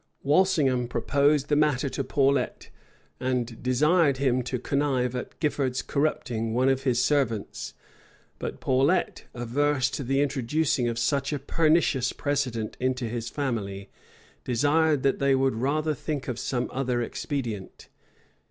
Walsingham 0.23 0.87
proposed 0.87 1.47
the 1.47 1.55
matter 1.55 1.87
to 1.87 2.03
Paulet, 2.03 2.71
and 3.19 3.61
desired 3.61 4.17
him 4.17 4.41
to 4.41 4.57
connive 4.57 5.15
at 5.15 5.39
Gifford's 5.39 5.83
corrupting 5.83 6.55
one 6.55 6.69
of 6.69 6.81
his 6.85 6.99
servants; 7.05 7.75
but 8.39 8.59
Paulet, 8.59 9.25
averse 9.35 9.91
to 9.91 10.03
the 10.03 10.19
introducing 10.21 10.87
of 10.87 10.97
such 10.97 11.31
a 11.31 11.37
pernicious 11.37 12.13
precedent 12.13 12.75
into 12.79 13.05
his 13.07 13.29
family, 13.29 13.91
desired 14.43 15.03
that 15.03 15.19
they 15.19 15.35
would 15.35 15.53
rather 15.53 15.93
think 15.93 16.27
of 16.27 16.39
some 16.39 16.67
other 16.73 17.03
expedient. 17.03 17.87